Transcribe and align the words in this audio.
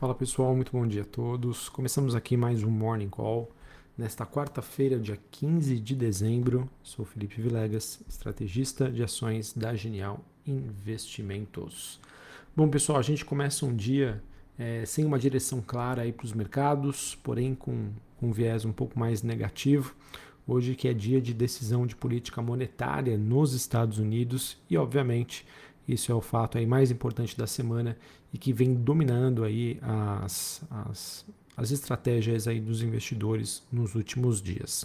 Fala 0.00 0.14
pessoal, 0.14 0.56
muito 0.56 0.72
bom 0.72 0.86
dia 0.86 1.02
a 1.02 1.04
todos. 1.04 1.68
Começamos 1.68 2.14
aqui 2.14 2.34
mais 2.34 2.64
um 2.64 2.70
Morning 2.70 3.10
Call. 3.10 3.52
Nesta 3.98 4.24
quarta-feira, 4.24 4.98
dia 4.98 5.18
15 5.30 5.78
de 5.78 5.94
dezembro, 5.94 6.66
sou 6.82 7.04
Felipe 7.04 7.38
Vilegas, 7.38 8.00
estrategista 8.08 8.90
de 8.90 9.02
ações 9.02 9.52
da 9.52 9.74
Genial 9.74 10.24
Investimentos. 10.46 12.00
Bom 12.56 12.66
pessoal, 12.66 12.98
a 12.98 13.02
gente 13.02 13.26
começa 13.26 13.66
um 13.66 13.76
dia 13.76 14.22
é, 14.58 14.86
sem 14.86 15.04
uma 15.04 15.18
direção 15.18 15.60
clara 15.60 16.10
para 16.10 16.24
os 16.24 16.32
mercados, 16.32 17.14
porém 17.22 17.54
com, 17.54 17.90
com 18.16 18.28
um 18.28 18.32
viés 18.32 18.64
um 18.64 18.72
pouco 18.72 18.98
mais 18.98 19.22
negativo. 19.22 19.94
Hoje 20.46 20.74
que 20.74 20.88
é 20.88 20.94
dia 20.94 21.20
de 21.20 21.34
decisão 21.34 21.86
de 21.86 21.94
política 21.94 22.40
monetária 22.40 23.18
nos 23.18 23.52
Estados 23.52 23.98
Unidos 23.98 24.56
e 24.70 24.78
obviamente 24.78 25.46
isso 25.86 26.10
é 26.12 26.14
o 26.14 26.20
fato 26.20 26.58
aí 26.58 26.66
mais 26.66 26.90
importante 26.90 27.36
da 27.36 27.46
semana 27.46 27.96
e 28.32 28.38
que 28.38 28.52
vem 28.52 28.74
dominando 28.74 29.44
aí 29.44 29.78
as, 29.82 30.62
as, 30.70 31.26
as 31.56 31.70
estratégias 31.70 32.46
aí 32.46 32.60
dos 32.60 32.82
investidores 32.82 33.62
nos 33.72 33.94
últimos 33.94 34.40
dias. 34.40 34.84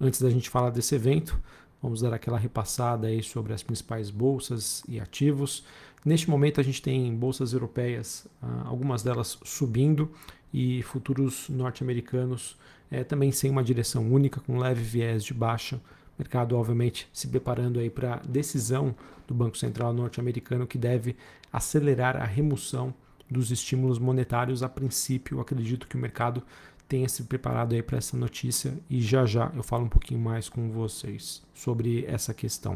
Antes 0.00 0.20
da 0.20 0.30
gente 0.30 0.50
falar 0.50 0.70
desse 0.70 0.94
evento, 0.94 1.40
vamos 1.82 2.00
dar 2.02 2.12
aquela 2.12 2.38
repassada 2.38 3.06
aí 3.06 3.22
sobre 3.22 3.52
as 3.52 3.62
principais 3.62 4.10
bolsas 4.10 4.82
e 4.88 5.00
ativos. 5.00 5.64
Neste 6.04 6.28
momento 6.28 6.60
a 6.60 6.64
gente 6.64 6.82
tem 6.82 7.14
bolsas 7.14 7.52
europeias, 7.52 8.26
ah, 8.42 8.64
algumas 8.66 9.02
delas 9.02 9.38
subindo 9.44 10.10
e 10.52 10.82
futuros 10.82 11.48
norte-americanos 11.48 12.56
é, 12.90 13.02
também 13.02 13.32
sem 13.32 13.50
uma 13.50 13.64
direção 13.64 14.12
única, 14.12 14.38
com 14.40 14.58
leve 14.58 14.82
viés 14.82 15.24
de 15.24 15.32
baixa 15.32 15.80
mercado, 16.18 16.56
obviamente, 16.56 17.08
se 17.12 17.26
preparando 17.28 17.78
aí 17.78 17.90
para 17.90 18.14
a 18.14 18.18
decisão 18.18 18.94
do 19.26 19.34
Banco 19.34 19.56
Central 19.56 19.92
norte-americano 19.92 20.66
que 20.66 20.78
deve 20.78 21.16
acelerar 21.52 22.16
a 22.16 22.24
remoção 22.24 22.94
dos 23.30 23.50
estímulos 23.50 23.98
monetários. 23.98 24.62
A 24.62 24.68
princípio, 24.68 25.40
acredito 25.40 25.86
que 25.86 25.96
o 25.96 25.98
mercado 25.98 26.42
tenha 26.92 27.08
se 27.08 27.22
preparado 27.22 27.74
aí 27.74 27.82
para 27.82 27.96
essa 27.96 28.18
notícia 28.18 28.74
e 28.90 29.00
já 29.00 29.24
já 29.24 29.50
eu 29.56 29.62
falo 29.62 29.84
um 29.84 29.88
pouquinho 29.88 30.20
mais 30.20 30.50
com 30.50 30.70
vocês 30.70 31.42
sobre 31.54 32.04
essa 32.06 32.34
questão. 32.34 32.74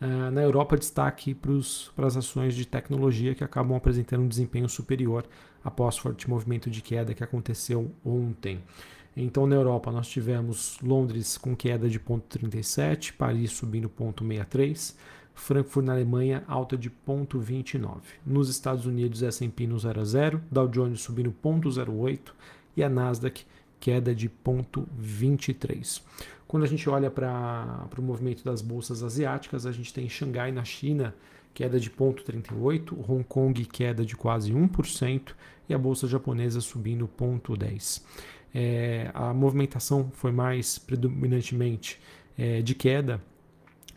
Uh, 0.00 0.30
na 0.32 0.42
Europa, 0.42 0.76
destaque 0.76 1.34
para 1.34 2.06
as 2.06 2.16
ações 2.16 2.56
de 2.56 2.66
tecnologia 2.66 3.32
que 3.32 3.44
acabam 3.44 3.76
apresentando 3.76 4.22
um 4.22 4.28
desempenho 4.28 4.68
superior 4.68 5.24
após 5.62 5.96
forte 5.96 6.28
movimento 6.28 6.68
de 6.68 6.82
queda 6.82 7.14
que 7.14 7.22
aconteceu 7.22 7.92
ontem. 8.04 8.60
Então, 9.16 9.46
na 9.46 9.54
Europa, 9.54 9.92
nós 9.92 10.08
tivemos 10.08 10.78
Londres 10.82 11.38
com 11.38 11.54
queda 11.54 11.88
de 11.88 12.00
0,37, 12.00 13.12
Paris 13.12 13.52
subindo 13.52 13.88
0,63, 13.88 14.96
Frankfurt 15.34 15.86
na 15.86 15.92
Alemanha 15.92 16.42
alta 16.48 16.76
de 16.76 16.90
0,29. 16.90 18.00
Nos 18.26 18.48
Estados 18.48 18.86
Unidos, 18.86 19.22
S&P 19.22 19.66
no 19.66 19.78
0 19.78 20.00
a 20.00 20.04
0, 20.04 20.42
Dow 20.50 20.68
Jones 20.68 21.00
subindo 21.00 21.34
0,08 21.42 22.32
e 22.76 22.82
a 22.82 22.88
Nasdaq 22.88 23.44
queda 23.78 24.14
de 24.14 24.28
0,23. 24.28 26.02
Quando 26.46 26.64
a 26.64 26.66
gente 26.66 26.88
olha 26.88 27.10
para 27.10 27.88
o 27.96 28.02
movimento 28.02 28.44
das 28.44 28.62
bolsas 28.62 29.02
asiáticas, 29.02 29.66
a 29.66 29.72
gente 29.72 29.92
tem 29.92 30.08
Xangai 30.08 30.50
na 30.50 30.64
China 30.64 31.14
queda 31.52 31.78
de 31.78 31.88
0,38, 31.88 32.96
Hong 33.08 33.22
Kong 33.22 33.64
queda 33.66 34.04
de 34.04 34.16
quase 34.16 34.52
1% 34.52 35.34
e 35.68 35.74
a 35.74 35.78
bolsa 35.78 36.08
japonesa 36.08 36.60
subindo 36.60 37.08
0,10 37.16 38.02
é, 38.54 39.10
a 39.12 39.34
movimentação 39.34 40.10
foi 40.14 40.30
mais 40.30 40.78
predominantemente 40.78 42.00
é, 42.38 42.62
de 42.62 42.74
queda 42.74 43.20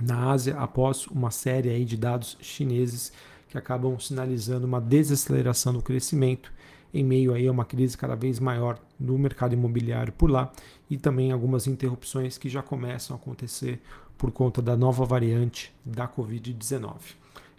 na 0.02 0.32
Ásia 0.32 0.56
após 0.58 1.06
uma 1.08 1.32
série 1.32 1.70
aí 1.70 1.86
de 1.86 1.96
dados 1.96 2.38
chineses 2.42 3.12
que 3.50 3.58
acabam 3.58 3.98
sinalizando 4.00 4.66
uma 4.66 4.82
desaceleração 4.82 5.74
do 5.74 5.82
crescimento 5.82 6.52
em 6.94 7.04
meio 7.04 7.34
aí 7.34 7.48
a 7.48 7.52
uma 7.52 7.66
crise 7.66 7.98
cada 7.98 8.16
vez 8.16 8.40
maior 8.40 8.80
no 9.00 9.18
mercado 9.18 9.54
imobiliário 9.54 10.14
por 10.14 10.30
lá 10.30 10.52
e 10.90 10.98
também 10.98 11.32
algumas 11.32 11.68
interrupções 11.68 12.38
que 12.38 12.50
já 12.50 12.62
começam 12.62 13.16
a 13.16 13.20
acontecer 13.20 13.82
por 14.18 14.32
conta 14.32 14.62
da 14.62 14.76
nova 14.76 15.06
variante 15.06 15.74
da 15.86 16.08
Covid-19. 16.08 16.96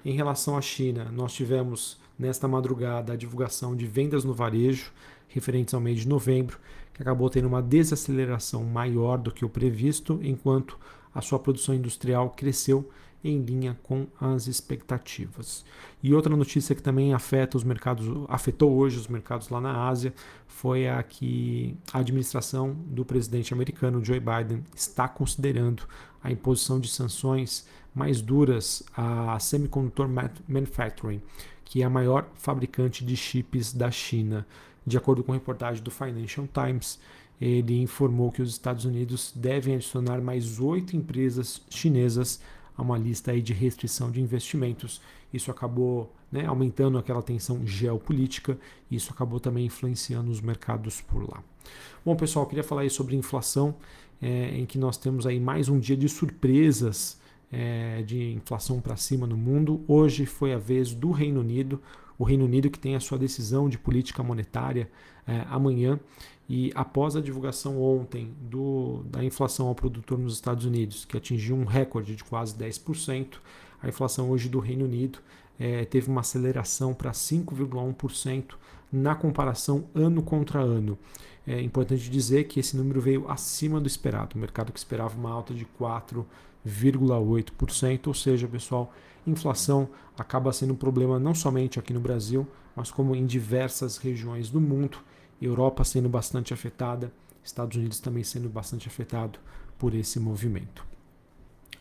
Em 0.05 0.13
relação 0.13 0.57
à 0.57 0.61
China, 0.61 1.05
nós 1.13 1.33
tivemos 1.33 1.99
nesta 2.19 2.49
madrugada 2.49 3.13
a 3.13 3.17
divulgação 3.17 3.77
de 3.77 3.87
vendas 3.87 4.25
no 4.25 4.33
varejo 4.33 4.91
referentes 5.29 5.75
ao 5.75 5.81
mês 5.81 6.01
de 6.01 6.09
novembro, 6.09 6.59
que 6.99 7.03
acabou 7.03 7.31
tendo 7.31 7.47
uma 7.47 7.63
desaceleração 7.63 8.65
maior 8.65 9.19
do 9.19 9.31
que 9.31 9.45
o 9.45 9.49
previsto, 9.49 10.19
enquanto 10.21 10.77
a 11.15 11.21
sua 11.21 11.39
produção 11.39 11.73
industrial 11.73 12.31
cresceu 12.31 12.91
em 13.23 13.41
linha 13.41 13.79
com 13.85 14.09
as 14.21 14.49
expectativas. 14.49 15.65
E 16.03 16.13
outra 16.13 16.37
notícia 16.37 16.75
que 16.75 16.83
também 16.83 17.15
afeta 17.15 17.57
os 17.57 17.63
mercados, 17.63 18.07
afetou 18.29 18.77
hoje 18.77 18.99
os 18.99 19.07
mercados 19.07 19.49
lá 19.49 19.61
na 19.61 19.89
Ásia, 19.89 20.13
foi 20.49 20.89
a 20.89 21.01
que 21.05 21.77
a 21.93 22.01
administração 22.01 22.77
do 22.87 23.05
presidente 23.05 23.55
americano 23.55 24.05
Joe 24.05 24.21
Biden 24.21 24.65
está 24.75 25.07
considerando 25.09 25.85
a 26.23 26.33
imposição 26.33 26.81
de 26.81 26.89
sanções 26.89 27.65
mais 27.95 28.21
duras 28.21 28.83
à 28.97 29.39
Semiconductor 29.39 30.09
Manufacturing, 30.49 31.23
que 31.65 31.83
é 31.83 31.85
a 31.85 31.91
maior 31.91 32.29
fabricante 32.35 33.05
de 33.05 33.17
chips 33.17 33.73
da 33.73 33.91
China. 33.91 34.45
De 34.89 34.97
acordo 34.97 35.23
com 35.23 35.33
reportagem 35.33 35.83
do 35.83 35.91
Financial 35.91 36.49
Times, 36.49 36.99
ele 37.41 37.81
informou 37.81 38.33
que 38.33 38.43
os 38.43 38.51
Estados 38.51 38.85
Unidos 38.85 39.33
devem 39.37 39.75
adicionar 39.75 40.21
mais 40.21 40.59
oito 40.59 40.97
empresas 40.97 41.63
chinesas 41.69 42.41
a 42.77 42.83
uma 42.83 42.97
lista 42.97 43.33
aí 43.33 43.43
de 43.43 43.53
restrição 43.53 44.11
de 44.11 44.21
investimentos. 44.21 45.01
Isso 45.33 45.51
acabou 45.51 46.13
né, 46.33 46.47
aumentando 46.47 46.99
aquela 46.99 47.23
tensão 47.23 47.67
geopolítica 47.67 48.59
e 48.91 48.97
isso 48.97 49.13
acabou 49.13 49.39
também 49.39 49.67
influenciando 49.67 50.31
os 50.31 50.41
mercados 50.41 51.01
por 51.01 51.29
lá. 51.29 51.43
Bom, 52.05 52.17
pessoal, 52.17 52.47
queria 52.47 52.65
falar 52.65 52.83
aí 52.83 52.91
sobre 52.91 53.15
inflação, 53.15 53.75
é, 54.23 54.57
em 54.57 54.65
que 54.65 54.79
nós 54.79 54.97
temos 54.97 55.27
aí 55.27 55.39
mais 55.39 55.69
um 55.69 55.79
dia 55.79 55.97
de 55.97 56.09
surpresas 56.09 57.21
é, 57.53 58.03
de 58.03 58.33
inflação 58.33 58.81
para 58.81 58.97
cima 58.97 59.27
no 59.27 59.37
mundo. 59.37 59.83
Hoje 59.87 60.27
foi 60.27 60.53
a 60.53 60.59
vez 60.59 60.93
do 60.95 61.11
Reino 61.11 61.41
Unido, 61.41 61.81
o 62.19 62.25
Reino 62.25 62.45
Unido 62.45 62.71
que 62.71 62.79
tem 62.79 62.97
a 62.97 63.01
sua 63.01 63.17
decisão 63.17 63.69
de 63.69 63.79
política 63.79 64.23
monetária 64.23 64.91
é, 65.27 65.45
amanhã. 65.49 65.99
E 66.49 66.73
após 66.75 67.15
a 67.15 67.21
divulgação 67.21 67.81
ontem 67.81 68.35
do, 68.41 69.03
da 69.05 69.23
inflação 69.23 69.69
ao 69.69 69.75
produtor 69.75 70.19
nos 70.19 70.35
Estados 70.35 70.65
Unidos, 70.65 71.05
que 71.05 71.17
atingiu 71.17 71.55
um 71.55 71.65
recorde 71.65 72.17
de 72.17 72.25
quase 72.25 72.55
10%, 72.55 73.35
a 73.83 73.89
inflação 73.89 74.31
hoje 74.31 74.49
do 74.49 74.59
Reino 74.59 74.87
Unido 74.87 75.19
é, 75.59 75.85
teve 75.85 76.11
uma 76.11 76.23
aceleração 76.23 76.95
para 76.95 77.13
5,1% 77.13 78.55
na 78.91 79.15
comparação 79.15 79.85
ano 79.95 80.23
contra 80.23 80.61
ano. 80.61 80.99
É 81.47 81.61
importante 81.61 82.11
dizer 82.11 82.45
que 82.45 82.61
esse 82.61 82.77
número 82.77 83.01
veio 83.01 83.31
acima 83.31 83.81
do 83.81 83.87
esperado, 83.87 84.37
o 84.37 84.39
mercado 84.39 84.73
que 84.73 84.79
esperava 84.79 85.19
uma 85.19 85.31
alta 85.31 85.55
de 85.55 85.65
4,8%, 86.67 88.07
ou 88.07 88.15
seja, 88.15 88.49
pessoal, 88.49 88.93
inflação 89.27 89.89
acaba 90.17 90.53
sendo 90.53 90.73
um 90.73 90.77
problema 90.77 91.19
não 91.19 91.35
somente 91.35 91.79
aqui 91.79 91.93
no 91.93 92.01
Brasil, 92.01 92.47
mas 92.75 92.91
como 92.91 93.15
em 93.15 93.27
diversas 93.27 93.97
regiões 93.99 94.51
do 94.51 94.61
mundo 94.61 94.99
Europa 95.41 95.85
sendo 95.85 96.09
bastante 96.09 96.53
afetada, 96.53 97.13
Estados 97.43 97.77
Unidos 97.77 98.01
também 98.01 98.25
sendo 98.25 98.49
bastante 98.49 98.89
afetado 98.89 99.39
por 99.79 99.95
esse 99.95 100.19
movimento. 100.19 100.85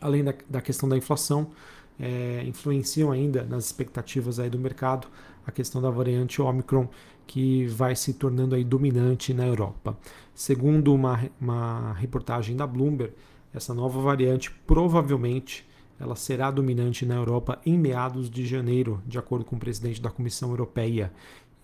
Além 0.00 0.22
da, 0.22 0.34
da 0.48 0.60
questão 0.60 0.88
da 0.88 0.96
inflação, 0.96 1.50
é, 1.98 2.44
influenciam 2.46 3.10
ainda 3.10 3.42
nas 3.42 3.64
expectativas 3.66 4.38
aí 4.38 4.48
do 4.48 4.58
mercado 4.58 5.08
a 5.44 5.50
questão 5.50 5.82
da 5.82 5.90
variante 5.90 6.40
Omicron, 6.40 6.88
que 7.26 7.66
vai 7.66 7.96
se 7.96 8.14
tornando 8.14 8.54
aí 8.54 8.62
dominante 8.62 9.34
na 9.34 9.46
Europa. 9.46 9.98
Segundo 10.34 10.94
uma, 10.94 11.28
uma 11.40 11.92
reportagem 11.94 12.54
da 12.54 12.66
Bloomberg, 12.66 13.12
essa 13.58 13.74
nova 13.74 14.00
variante 14.00 14.50
provavelmente 14.66 15.68
ela 16.00 16.14
será 16.14 16.50
dominante 16.50 17.04
na 17.04 17.16
Europa 17.16 17.60
em 17.66 17.76
meados 17.76 18.30
de 18.30 18.46
janeiro, 18.46 19.02
de 19.06 19.18
acordo 19.18 19.44
com 19.44 19.56
o 19.56 19.58
presidente 19.58 20.00
da 20.00 20.10
Comissão 20.10 20.50
Europeia. 20.50 21.12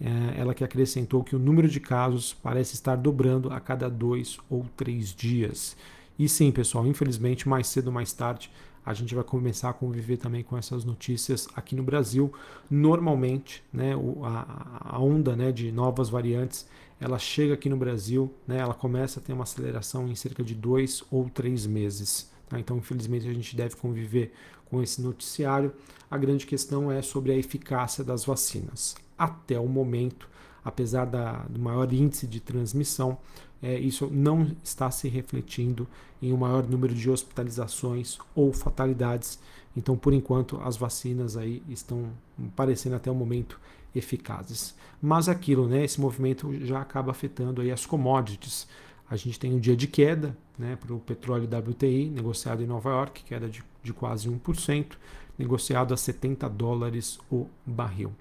É, 0.01 0.41
ela 0.41 0.55
que 0.55 0.65
acrescentou 0.65 1.23
que 1.23 1.37
o 1.37 1.39
número 1.39 1.69
de 1.69 1.79
casos 1.79 2.35
parece 2.35 2.75
estar 2.75 2.97
dobrando 2.97 3.53
a 3.53 3.61
cada 3.61 3.89
dois 3.89 4.39
ou 4.51 4.67
três 4.77 5.15
dias. 5.15 5.77
E 6.19 6.29
sim, 6.29 6.51
pessoal, 6.51 6.85
infelizmente, 6.87 7.49
mais 7.49 7.69
cedo 7.69 7.87
ou 7.87 7.93
mais 7.93 8.13
tarde, 8.13 8.51
a 8.85 8.93
gente 8.93 9.15
vai 9.15 9.25
começar 9.25 9.71
a 9.71 9.73
conviver 9.73 10.17
também 10.17 10.43
com 10.43 10.59
essas 10.59 10.85
notícias 10.85 11.49
aqui 11.55 11.75
no 11.75 11.83
Brasil. 11.83 12.33
Normalmente, 12.69 13.63
né, 13.73 13.95
a, 14.23 14.97
a 14.97 14.99
onda 14.99 15.35
né, 15.35 15.53
de 15.53 15.73
novas 15.73 16.09
variantes, 16.09 16.69
ela 17.01 17.19
chega 17.19 17.55
aqui 17.55 17.69
no 17.69 17.77
Brasil, 17.77 18.33
né, 18.47 18.59
ela 18.59 18.75
começa 18.75 19.21
a 19.21 19.23
ter 19.23 19.33
uma 19.33 19.45
aceleração 19.45 20.09
em 20.09 20.15
cerca 20.15 20.43
de 20.43 20.55
dois 20.55 21.03
ou 21.11 21.29
três 21.29 21.67
meses. 21.67 22.31
Tá? 22.49 22.59
Então, 22.59 22.77
infelizmente, 22.77 23.29
a 23.29 23.33
gente 23.33 23.57
deve 23.57 23.77
conviver 23.77 24.33
com 24.67 24.83
esse 24.83 25.03
noticiário. 25.03 25.73
A 26.11 26.17
grande 26.17 26.47
questão 26.47 26.91
é 26.91 27.03
sobre 27.03 27.33
a 27.33 27.37
eficácia 27.37 28.05
das 28.05 28.25
vacinas 28.25 28.95
até 29.19 29.59
o 29.59 29.67
momento, 29.67 30.29
apesar 30.65 31.07
da, 31.07 31.45
do 31.49 31.61
maior 31.61 31.93
índice 31.93 32.27
de 32.27 32.41
transmissão, 32.41 33.19
é, 33.63 33.79
isso 33.79 34.09
não 34.11 34.55
está 34.63 34.91
se 34.91 35.09
refletindo 35.09 35.89
em 36.21 36.33
um 36.33 36.37
maior 36.37 36.67
número 36.69 36.95
de 36.95 37.11
hospitalizações 37.11 38.19
ou 38.35 38.53
fatalidades. 38.53 39.39
Então, 39.77 39.97
por 39.97 40.13
enquanto, 40.13 40.61
as 40.63 40.77
vacinas 40.77 41.37
aí 41.37 41.63
estão 41.69 42.11
parecendo 42.55 42.97
até 42.97 43.11
o 43.11 43.15
momento 43.15 43.59
eficazes. 43.95 44.75
Mas 45.01 45.29
aquilo, 45.29 45.69
né, 45.69 45.85
esse 45.85 46.01
movimento 46.01 46.53
já 46.65 46.81
acaba 46.81 47.11
afetando 47.11 47.61
aí 47.61 47.71
as 47.71 47.87
commodities. 47.87 48.67
A 49.09 49.17
gente 49.17 49.39
tem 49.39 49.53
um 49.53 49.59
dia 49.59 49.77
de 49.77 49.87
queda 49.87 50.37
né, 50.59 50.77
para 50.77 50.95
o 50.95 50.99
petróleo 50.99 51.45
WTI, 51.47 52.09
negociado 52.09 52.63
em 52.63 52.67
Nova 52.67 52.91
York, 52.91 53.23
queda 53.25 53.49
de, 53.49 53.63
de 53.83 53.93
quase 53.93 54.29
1%, 54.29 54.93
negociado 55.39 55.93
a 55.93 55.97
70 55.97 56.49
dólares 56.49 57.19
o 57.31 57.47
barril. 57.67 58.13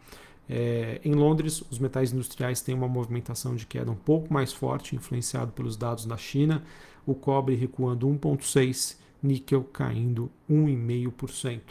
É, 0.50 1.00
em 1.06 1.14
Londres, 1.14 1.64
os 1.72 1.80
metais 1.80 2.12
industriais 2.12 2.62
têm 2.62 2.76
uma 2.76 2.88
movimentação 2.88 3.56
de 3.56 3.66
queda 3.66 3.90
um 3.90 3.96
pouco 3.96 4.34
mais 4.34 4.52
forte, 4.52 4.96
influenciado 4.96 5.52
pelos 5.54 5.78
dados 5.78 6.06
da 6.06 6.18
China, 6.18 6.64
o 7.06 7.16
cobre 7.16 7.56
recuando 7.56 8.08
1,6%, 8.08 8.98
níquel 9.22 9.64
caindo 9.64 10.30
1,5%. 10.50 11.62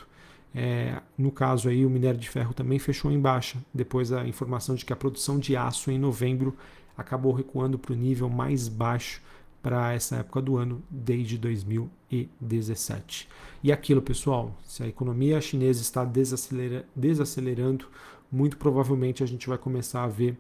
É, 0.55 1.01
no 1.17 1.31
caso 1.31 1.69
aí, 1.69 1.85
o 1.87 1.91
minério 1.91 2.21
de 2.21 2.29
ferro 2.29 2.53
também 2.53 2.79
fechou 2.79 3.11
em 3.11 3.19
baixa, 3.19 3.59
depois 3.73 4.11
da 4.11 4.27
informação 4.27 4.75
de 4.75 4.85
que 4.85 4.93
a 4.93 4.97
produção 4.97 5.39
de 5.39 5.57
aço 5.57 5.91
em 5.91 5.99
novembro 5.99 6.57
acabou 6.97 7.33
recuando 7.33 7.79
para 7.79 7.93
o 7.93 7.97
nível 7.97 8.29
mais 8.29 8.69
baixo 8.69 9.23
para 9.63 9.93
essa 9.93 10.17
época 10.17 10.43
do 10.43 10.57
ano 10.57 10.83
desde 10.91 11.39
2017. 11.39 13.29
E 13.63 13.71
aquilo, 13.71 14.03
pessoal, 14.03 14.55
se 14.65 14.83
a 14.83 14.89
economia 14.89 15.41
chinesa 15.41 15.81
está 15.81 16.05
desacelera 16.05 16.85
desacelerando, 16.95 17.87
muito 18.31 18.57
provavelmente 18.57 19.23
a 19.23 19.27
gente 19.27 19.49
vai 19.49 19.57
começar 19.57 20.03
a 20.03 20.09
ver 20.09 20.37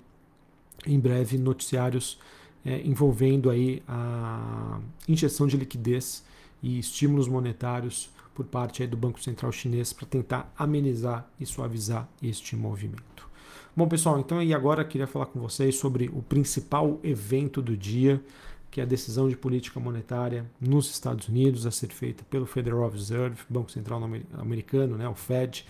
em 0.85 0.99
breve 0.99 1.39
noticiários 1.39 2.19
é, 2.65 2.81
envolvendo 2.81 3.49
aí 3.49 3.83
a 3.87 4.81
injeção 5.09 5.47
de 5.47 5.57
liquidez 5.57 6.25
e 6.63 6.79
estímulos 6.79 7.29
monetários 7.29 8.11
por 8.35 8.47
parte 8.47 8.87
do 8.87 8.97
Banco 8.97 9.21
Central 9.21 9.53
Chinês 9.53 9.93
para 9.93 10.07
tentar 10.07 10.53
amenizar 10.57 11.29
e 11.39 11.47
suavizar 11.47 12.09
este 12.23 12.57
movimento. 12.57 13.29
Bom, 13.75 13.89
pessoal, 13.89 14.19
então 14.19 14.43
e 14.43 14.53
agora 14.53 14.85
queria 14.85 15.07
falar 15.07 15.27
com 15.27 15.41
vocês 15.41 15.77
sobre 15.77 16.11
o 16.13 16.23
principal 16.23 17.01
evento 17.03 17.63
do 17.63 17.77
dia, 17.77 18.23
que 18.71 18.81
é 18.81 18.85
a 18.85 18.87
decisão 18.87 19.29
de 19.29 19.37
política 19.37 19.81
monetária 19.81 20.45
nos 20.61 20.91
Estados 20.91 21.29
Unidos 21.29 21.67
a 21.67 21.71
ser 21.71 21.89
feita 21.89 22.25
pelo 22.29 22.47
Federal 22.47 22.89
Reserve, 22.89 23.39
Banco 23.49 23.71
Central 23.71 24.03
Americano, 24.35 24.97
né, 24.97 25.09
o 25.09 25.15
Fed, 25.15 25.67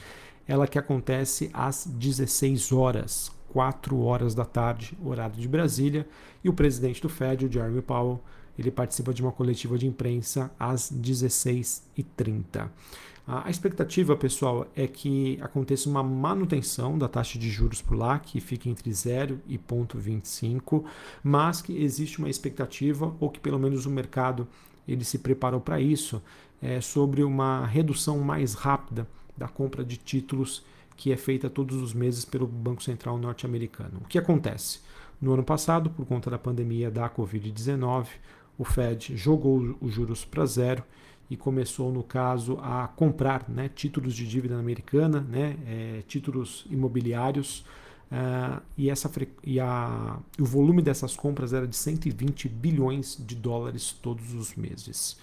ela 0.46 0.66
que 0.66 0.78
acontece 0.78 1.50
às 1.52 1.86
16 1.86 2.72
horas, 2.72 3.30
4 3.52 4.00
horas 4.00 4.34
da 4.34 4.44
tarde, 4.44 4.96
horário 5.04 5.36
de 5.36 5.46
Brasília, 5.46 6.06
e 6.42 6.48
o 6.48 6.52
presidente 6.52 7.00
do 7.00 7.08
Fed, 7.08 7.46
o 7.46 7.52
Jeremy 7.52 7.82
Powell, 7.82 8.20
ele 8.58 8.70
participa 8.70 9.12
de 9.12 9.22
uma 9.22 9.32
coletiva 9.32 9.78
de 9.78 9.86
imprensa 9.86 10.50
às 10.58 10.92
16h30. 10.92 12.68
A 13.26 13.48
expectativa, 13.48 14.16
pessoal, 14.16 14.66
é 14.74 14.86
que 14.86 15.38
aconteça 15.40 15.88
uma 15.88 16.02
manutenção 16.02 16.98
da 16.98 17.08
taxa 17.08 17.38
de 17.38 17.48
juros 17.48 17.80
por 17.80 17.96
lá, 17.96 18.18
que 18.18 18.40
fica 18.40 18.68
entre 18.68 18.92
0 18.92 19.40
e 19.46 19.56
0,25, 19.56 20.84
mas 21.22 21.62
que 21.62 21.82
existe 21.82 22.18
uma 22.18 22.28
expectativa, 22.28 23.14
ou 23.20 23.30
que 23.30 23.38
pelo 23.38 23.60
menos 23.60 23.86
o 23.86 23.90
mercado 23.90 24.48
ele 24.88 25.04
se 25.04 25.18
preparou 25.18 25.60
para 25.60 25.80
isso, 25.80 26.20
é, 26.60 26.80
sobre 26.80 27.22
uma 27.22 27.64
redução 27.64 28.18
mais 28.18 28.54
rápida 28.54 29.06
da 29.36 29.46
compra 29.46 29.84
de 29.84 29.96
títulos 29.96 30.64
que 30.96 31.12
é 31.12 31.16
feita 31.16 31.48
todos 31.48 31.80
os 31.80 31.94
meses 31.94 32.24
pelo 32.24 32.46
Banco 32.46 32.82
Central 32.82 33.18
norte-americano. 33.18 34.00
O 34.04 34.08
que 34.08 34.18
acontece? 34.18 34.80
No 35.20 35.32
ano 35.32 35.44
passado, 35.44 35.90
por 35.90 36.04
conta 36.04 36.28
da 36.28 36.38
pandemia 36.38 36.90
da 36.90 37.08
Covid-19, 37.08 38.06
o 38.58 38.64
Fed 38.64 39.16
jogou 39.16 39.76
os 39.80 39.92
juros 39.92 40.24
para 40.24 40.44
zero 40.46 40.82
e 41.30 41.36
começou, 41.36 41.90
no 41.90 42.02
caso, 42.02 42.58
a 42.60 42.86
comprar 42.88 43.48
né, 43.48 43.70
títulos 43.74 44.14
de 44.14 44.26
dívida 44.26 44.58
americana, 44.58 45.20
né, 45.20 45.56
é, 45.66 46.02
títulos 46.06 46.66
imobiliários, 46.70 47.64
uh, 48.10 48.60
e, 48.76 48.90
essa, 48.90 49.10
e 49.42 49.58
a, 49.58 50.18
o 50.38 50.44
volume 50.44 50.82
dessas 50.82 51.16
compras 51.16 51.54
era 51.54 51.66
de 51.66 51.74
120 51.74 52.50
bilhões 52.50 53.16
de 53.18 53.34
dólares 53.34 53.96
todos 54.02 54.34
os 54.34 54.54
meses. 54.54 55.16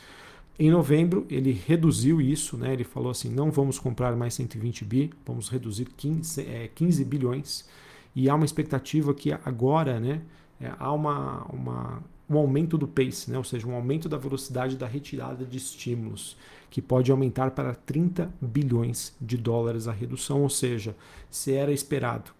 Em 0.58 0.72
novembro, 0.72 1.28
ele 1.30 1.52
reduziu 1.52 2.20
isso, 2.20 2.58
né, 2.58 2.74
ele 2.74 2.84
falou 2.84 3.12
assim: 3.12 3.30
não 3.30 3.52
vamos 3.52 3.78
comprar 3.78 4.16
mais 4.16 4.34
120 4.34 4.84
bi, 4.84 5.12
vamos 5.26 5.48
reduzir 5.48 5.86
15, 5.96 6.42
é, 6.42 6.70
15 6.74 7.06
bilhões, 7.06 7.70
e 8.16 8.28
há 8.28 8.34
uma 8.34 8.46
expectativa 8.46 9.14
que 9.14 9.32
agora 9.32 10.00
né, 10.00 10.22
é, 10.60 10.74
há 10.80 10.92
uma, 10.92 11.44
uma 11.46 12.04
um 12.30 12.38
aumento 12.38 12.78
do 12.78 12.88
pace, 12.88 13.32
né? 13.32 13.38
ou 13.38 13.44
seja, 13.44 13.68
um 13.68 13.74
aumento 13.74 14.08
da 14.08 14.18
velocidade 14.18 14.78
da 14.78 14.86
retirada 14.86 15.46
de 15.46 15.58
estímulos, 15.58 16.38
que 16.70 16.82
pode 16.82 17.12
aumentar 17.12 17.52
para 17.52 17.74
30 17.74 18.32
bilhões 18.40 19.16
de 19.20 19.38
dólares 19.38 19.88
a 19.88 19.92
redução, 19.92 20.44
ou 20.44 20.50
seja, 20.50 20.96
se 21.32 21.54
era 21.54 21.72
esperado 21.72 22.32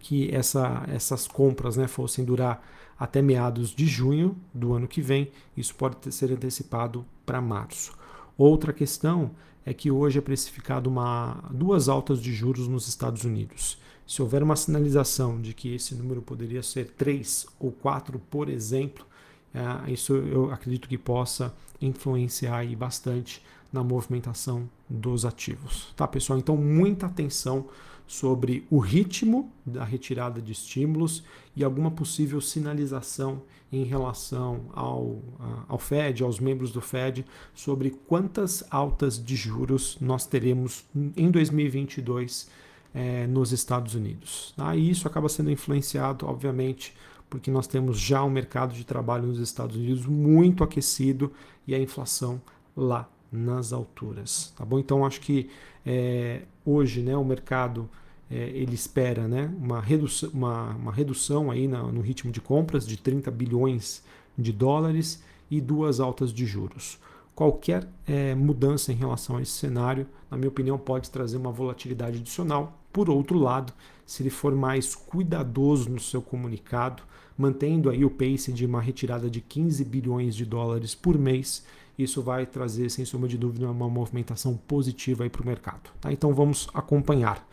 que 0.00 0.34
essa, 0.34 0.84
essas 0.88 1.26
compras 1.26 1.76
né, 1.76 1.86
fossem 1.86 2.24
durar 2.24 2.66
até 2.98 3.22
meados 3.22 3.70
de 3.70 3.86
junho 3.86 4.36
do 4.52 4.74
ano 4.74 4.86
que 4.86 5.00
vem, 5.00 5.30
isso 5.56 5.74
pode 5.74 5.96
ter, 5.96 6.12
ser 6.12 6.30
antecipado 6.32 7.04
para 7.24 7.40
março. 7.40 7.96
Outra 8.36 8.72
questão 8.72 9.30
é 9.64 9.72
que 9.72 9.90
hoje 9.90 10.18
é 10.18 10.22
precificado 10.22 10.90
uma, 10.90 11.44
duas 11.50 11.88
altas 11.88 12.20
de 12.20 12.32
juros 12.32 12.66
nos 12.66 12.88
Estados 12.88 13.24
Unidos. 13.24 13.78
Se 14.10 14.20
houver 14.20 14.42
uma 14.42 14.56
sinalização 14.56 15.40
de 15.40 15.54
que 15.54 15.72
esse 15.72 15.94
número 15.94 16.20
poderia 16.20 16.64
ser 16.64 16.86
3 16.98 17.46
ou 17.60 17.70
4, 17.70 18.18
por 18.28 18.48
exemplo, 18.48 19.06
é, 19.54 19.92
isso 19.92 20.16
eu 20.16 20.50
acredito 20.50 20.88
que 20.88 20.98
possa 20.98 21.54
influenciar 21.80 22.66
bastante 22.76 23.40
na 23.72 23.84
movimentação 23.84 24.68
dos 24.88 25.24
ativos. 25.24 25.94
Tá, 25.96 26.08
pessoal? 26.08 26.40
Então, 26.40 26.56
muita 26.56 27.06
atenção 27.06 27.68
sobre 28.04 28.66
o 28.68 28.80
ritmo 28.80 29.48
da 29.64 29.84
retirada 29.84 30.42
de 30.42 30.50
estímulos 30.50 31.22
e 31.54 31.62
alguma 31.62 31.92
possível 31.92 32.40
sinalização 32.40 33.40
em 33.72 33.84
relação 33.84 34.62
ao, 34.72 35.22
ao 35.68 35.78
Fed, 35.78 36.24
aos 36.24 36.40
membros 36.40 36.72
do 36.72 36.80
Fed, 36.80 37.24
sobre 37.54 37.90
quantas 38.08 38.64
altas 38.72 39.24
de 39.24 39.36
juros 39.36 39.96
nós 40.00 40.26
teremos 40.26 40.84
em 41.16 41.30
2022 41.30 42.48
é, 42.94 43.26
nos 43.26 43.52
Estados 43.52 43.94
Unidos. 43.94 44.52
Tá? 44.56 44.74
E 44.74 44.90
isso 44.90 45.06
acaba 45.06 45.28
sendo 45.28 45.50
influenciado, 45.50 46.26
obviamente, 46.26 46.94
porque 47.28 47.50
nós 47.50 47.66
temos 47.66 47.98
já 47.98 48.24
um 48.24 48.30
mercado 48.30 48.74
de 48.74 48.84
trabalho 48.84 49.28
nos 49.28 49.38
Estados 49.38 49.76
Unidos 49.76 50.04
muito 50.06 50.64
aquecido 50.64 51.32
e 51.66 51.74
a 51.74 51.78
inflação 51.78 52.40
lá 52.76 53.08
nas 53.30 53.72
alturas. 53.72 54.52
Tá 54.56 54.64
bom? 54.64 54.78
Então 54.78 55.06
acho 55.06 55.20
que 55.20 55.48
é, 55.86 56.42
hoje 56.64 57.00
né, 57.00 57.16
o 57.16 57.24
mercado 57.24 57.88
é, 58.28 58.50
ele 58.50 58.74
espera 58.74 59.28
né, 59.28 59.52
uma, 59.58 59.80
redução, 59.80 60.30
uma, 60.32 60.70
uma 60.74 60.92
redução 60.92 61.50
aí 61.50 61.68
na, 61.68 61.82
no 61.84 62.00
ritmo 62.00 62.32
de 62.32 62.40
compras 62.40 62.86
de 62.86 62.96
30 62.96 63.30
bilhões 63.30 64.02
de 64.36 64.52
dólares 64.52 65.22
e 65.50 65.60
duas 65.60 66.00
altas 66.00 66.32
de 66.32 66.44
juros. 66.46 66.98
Qualquer 67.34 67.88
é, 68.06 68.34
mudança 68.34 68.92
em 68.92 68.96
relação 68.96 69.36
a 69.36 69.42
esse 69.42 69.52
cenário, 69.52 70.06
na 70.30 70.36
minha 70.36 70.48
opinião, 70.48 70.76
pode 70.76 71.10
trazer 71.10 71.36
uma 71.36 71.50
volatilidade 71.50 72.18
adicional 72.18 72.79
por 72.92 73.08
outro 73.08 73.38
lado, 73.38 73.72
se 74.04 74.22
ele 74.22 74.30
for 74.30 74.54
mais 74.54 74.94
cuidadoso 74.94 75.88
no 75.88 76.00
seu 76.00 76.20
comunicado, 76.20 77.02
mantendo 77.36 77.88
aí 77.88 78.04
o 78.04 78.10
pace 78.10 78.52
de 78.52 78.66
uma 78.66 78.80
retirada 78.80 79.30
de 79.30 79.40
15 79.40 79.84
bilhões 79.84 80.34
de 80.34 80.44
dólares 80.44 80.94
por 80.94 81.16
mês, 81.16 81.64
isso 81.98 82.22
vai 82.22 82.46
trazer, 82.46 82.90
sem 82.90 83.04
sombra 83.04 83.28
de 83.28 83.38
dúvida, 83.38 83.70
uma 83.70 83.88
movimentação 83.88 84.56
positiva 84.56 85.28
para 85.28 85.42
o 85.42 85.46
mercado. 85.46 85.90
Tá? 86.00 86.12
Então 86.12 86.34
vamos 86.34 86.68
acompanhar 86.74 87.46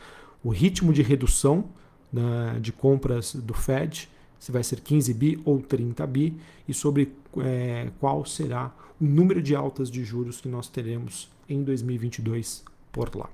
o 0.44 0.50
ritmo 0.50 0.94
de 0.94 1.01
redução 1.01 1.65
né, 2.12 2.58
de 2.62 2.72
compras 2.72 3.36
do 3.36 3.53
Fed, 3.53 4.10
se 4.39 4.51
vai 4.51 4.63
ser 4.63 4.82
15 4.82 5.13
bi 5.13 5.41
ou 5.44 5.60
30 5.62 6.08
bi, 6.08 6.38
e 6.67 6.74
sobre 6.74 7.13
é, 7.38 7.89
qual 8.00 8.25
será 8.25 8.74
o 9.00 9.06
número 9.06 9.41
de 9.41 9.56
altas 9.56 9.91
de 9.91 10.03
juros 10.03 10.39
que 10.41 10.48
nós 10.48 10.67
teremos 10.67 11.29
em 11.50 11.63
2022 11.63 12.63
por 12.91 13.15
lá. 13.15 13.29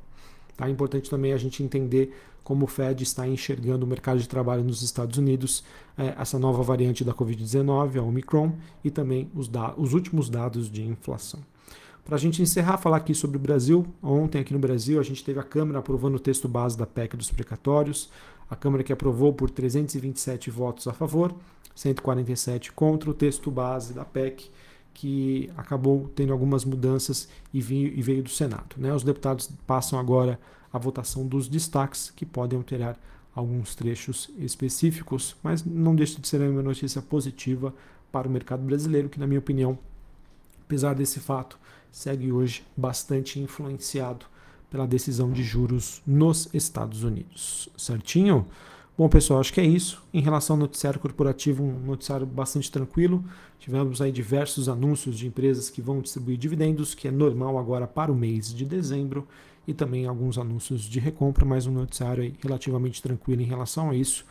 Tá? 0.55 0.67
É 0.67 0.72
importante 0.72 1.10
também 1.10 1.33
a 1.33 1.38
gente 1.38 1.63
entender 1.63 2.13
como 2.43 2.65
o 2.65 2.67
Fed 2.67 3.03
está 3.03 3.27
enxergando 3.27 3.86
o 3.86 3.89
mercado 3.89 4.19
de 4.19 4.27
trabalho 4.27 4.63
nos 4.63 4.81
Estados 4.81 5.17
Unidos, 5.17 5.63
é, 5.98 6.13
essa 6.19 6.38
nova 6.38 6.62
variante 6.62 7.03
da 7.03 7.13
Covid-19, 7.13 7.98
a 7.98 8.01
Omicron, 8.01 8.53
e 8.83 8.91
também 8.91 9.31
os, 9.33 9.50
os 9.77 9.93
últimos 9.93 10.29
dados 10.29 10.69
de 10.69 10.83
inflação. 10.83 11.39
Para 12.03 12.17
a 12.17 12.19
gente 12.19 12.41
encerrar, 12.41 12.77
falar 12.77 12.98
aqui 12.98 13.15
sobre 13.15 13.38
o 13.38 13.39
Brasil. 13.39 13.88
Ontem, 14.01 14.39
aqui 14.39 14.51
no 14.51 14.60
Brasil, 14.60 15.00
a 15.00 15.03
gente 15.03 15.24
teve 15.24 15.39
a 15.39 15.43
Câmara 15.43 15.79
aprovando 15.79 16.15
o 16.15 16.19
texto 16.19 16.50
base 16.50 16.77
da 16.77 16.86
PEC 16.86 17.15
dos 17.15 17.31
precatórios. 17.31 18.10
A 18.50 18.57
Câmara 18.57 18.83
que 18.83 18.91
aprovou 18.91 19.31
por 19.31 19.50
327 19.50 20.51
votos 20.51 20.86
a 20.86 20.91
favor, 20.93 21.33
147 21.74 22.74
contra 22.74 23.10
o 23.10 23.13
texto 23.13 23.50
base 23.50 23.93
da 23.93 24.03
PEC 24.03 24.50
que 24.93 25.50
acabou 25.57 26.09
tendo 26.15 26.31
algumas 26.31 26.63
mudanças 26.63 27.27
e 27.53 27.62
veio, 27.62 28.23
do 28.23 28.29
Senado. 28.29 28.75
Né? 28.77 28.93
Os 28.93 29.03
deputados 29.03 29.50
passam 29.65 30.00
agora 30.00 30.39
a 30.71 30.77
votação 30.77 31.27
dos 31.27 31.47
destaques, 31.47 32.12
que 32.15 32.25
podem 32.25 32.57
alterar 32.57 32.97
alguns 33.35 33.75
trechos 33.75 34.29
específicos, 34.38 35.35
mas 35.41 35.63
não 35.65 35.95
deixa 35.95 36.21
de 36.21 36.27
ser 36.27 36.41
uma 36.41 36.62
notícia 36.62 37.01
positiva 37.01 37.73
para 38.12 38.27
o 38.27 38.31
mercado 38.31 38.63
brasileiro, 38.63 39.09
que, 39.09 39.19
na 39.19 39.25
minha 39.25 39.39
opinião, 39.39 39.77
apesar 40.65 40.93
desse 40.93 41.19
fato, 41.19 41.57
segue 41.91 42.31
hoje 42.31 42.63
bastante 42.77 43.39
influenciado 43.39 44.25
pela 44.69 44.88
decisão 44.88 45.31
de 45.31 45.43
juros 45.43 46.01
nos 46.05 46.50
Estados 46.53 47.03
Unidos. 47.03 47.69
Certinho? 47.77 48.47
Bom, 48.95 49.09
pessoal, 49.09 49.39
acho 49.39 49.51
que 49.51 49.59
é 49.59 49.65
isso. 49.65 50.03
Em 50.13 50.21
relação 50.21 50.55
ao 50.55 50.59
noticiário 50.59 51.00
corporativo, 51.00 51.63
um 51.63 51.79
noticiário 51.79 52.27
bastante 52.27 52.71
tranquilo. 52.71 53.25
Tivemos 53.57 54.00
aí 54.00 54.12
diversos 54.12 54.69
anúncios 54.69 55.17
de 55.17 55.25
empresas 55.25 55.67
que 55.67 55.81
vão 55.81 56.00
distribuir 56.00 56.38
dividendos, 56.38 56.93
que 56.93 57.07
é 57.07 57.12
normal 57.12 57.57
agora 57.57 57.88
para 57.88 58.12
o 58.12 58.15
mês 58.15 58.53
de 58.53 58.63
dezembro, 58.63 59.27
e 59.67 59.73
também 59.73 60.05
alguns 60.05 60.38
anúncios 60.38 60.83
de 60.83 61.00
recompra, 61.00 61.43
mas 61.43 61.65
um 61.65 61.71
noticiário 61.71 62.35
relativamente 62.39 63.01
tranquilo 63.01 63.41
em 63.41 63.45
relação 63.45 63.89
a 63.89 63.95
isso. 63.95 64.25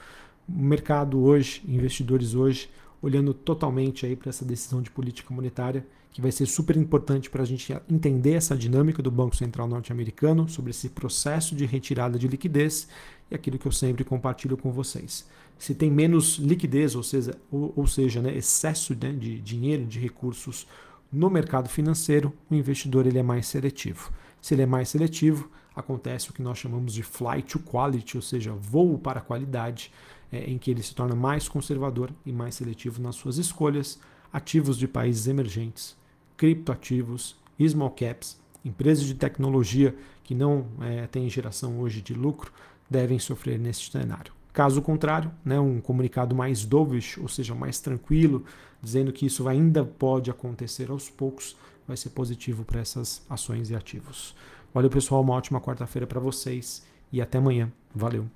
O 0.49 0.53
mercado 0.53 1.21
hoje, 1.21 1.61
investidores 1.67 2.33
hoje, 2.33 2.71
olhando 3.03 3.35
totalmente 3.35 4.07
aí 4.07 4.15
para 4.15 4.29
essa 4.29 4.45
decisão 4.45 4.81
de 4.81 4.93
política 4.93 5.35
monetária, 5.35 5.85
que 6.13 6.21
vai 6.21 6.31
ser 6.31 6.47
super 6.47 6.77
importante 6.77 7.31
para 7.31 7.43
a 7.43 7.47
gente 7.47 7.75
entender 7.91 8.35
essa 8.35 8.57
dinâmica 8.57 9.03
do 9.03 9.11
Banco 9.11 9.35
Central 9.35 9.67
norte-americano 9.67 10.49
sobre 10.49 10.71
esse 10.71 10.91
processo 10.91 11.57
de 11.57 11.65
retirada 11.65 12.19
de 12.19 12.29
liquidez 12.29 12.87
e 13.33 13.35
aquilo 13.35 13.59
que 13.59 13.67
eu 13.67 13.73
sempre 13.73 14.05
compartilho 14.05 14.57
com 14.59 14.71
vocês. 14.71 15.27
Se 15.59 15.75
tem 15.75 15.91
menos 15.91 16.37
liquidez, 16.37 16.95
ou 16.95 17.03
seja, 17.03 17.35
ou, 17.51 17.73
ou 17.75 17.87
seja 17.87 18.21
né, 18.21 18.37
excesso 18.37 18.95
né, 18.95 19.11
de 19.13 19.41
dinheiro, 19.41 19.87
de 19.87 19.99
recursos 19.99 20.67
no 21.11 21.31
mercado 21.31 21.69
financeiro, 21.69 22.33
o 22.51 22.55
investidor 22.55 23.07
ele 23.07 23.19
é 23.19 23.23
mais 23.23 23.47
seletivo. 23.47 24.13
Se 24.41 24.55
ele 24.55 24.63
é 24.63 24.67
mais 24.67 24.91
seletivo, 24.91 25.51
acontece 25.75 26.31
o 26.31 26.33
que 26.33 26.43
nós 26.43 26.59
chamamos 26.59 26.93
de 26.93 27.03
flight 27.03 27.49
to 27.49 27.59
quality, 27.59 28.17
ou 28.17 28.23
seja, 28.23 28.53
voo 28.53 28.99
para 28.99 29.21
a 29.21 29.23
qualidade, 29.23 29.91
é, 30.31 30.45
em 30.45 30.59
que 30.59 30.71
ele 30.71 30.83
se 30.83 30.95
torna 30.95 31.15
mais 31.15 31.49
conservador 31.49 32.11
e 32.27 32.33
mais 32.33 32.55
seletivo 32.55 33.01
nas 33.01 33.17
suas 33.17 33.39
escolhas, 33.39 33.99
ativos 34.31 34.77
de 34.77 34.87
países 34.87 35.27
emergentes, 35.27 35.97
criptoativos, 36.37 37.37
small 37.67 37.91
caps, 37.91 38.39
empresas 38.65 39.05
de 39.05 39.15
tecnologia 39.15 39.95
que 40.25 40.35
não 40.35 40.67
é, 40.81 41.07
têm 41.07 41.29
geração 41.29 41.79
hoje 41.81 42.01
de 42.01 42.15
lucro, 42.15 42.53
devem 42.93 43.19
sofrer 43.19 43.59
neste 43.59 43.91
cenário. 43.91 44.33
Caso 44.53 44.83
contrário, 44.83 45.33
né, 45.45 45.59
um 45.59 45.81
comunicado 45.81 46.35
mais 46.35 46.65
dovish, 46.65 47.17
ou 47.19 47.27
seja, 47.27 47.55
mais 47.55 47.81
tranquilo, 47.81 48.45
dizendo 48.83 49.13
que 49.13 49.25
isso 49.25 49.49
ainda 49.49 49.83
pode 49.83 50.31
acontecer 50.31 50.91
aos 50.91 51.09
poucos, 51.09 51.57
vai 51.89 51.97
ser 51.97 52.11
positivo 52.11 52.65
para 52.65 52.81
essas 52.81 53.25
ações 53.31 53.71
e 53.71 53.75
ativos. 53.75 54.37
Valeu, 54.75 54.91
pessoal. 54.91 55.23
Uma 55.23 55.35
ótima 55.35 55.61
quarta-feira 55.61 56.07
para 56.07 56.21
vocês 56.21 56.87
e 57.11 57.21
até 57.21 57.39
amanhã. 57.39 57.73
Valeu. 57.95 58.27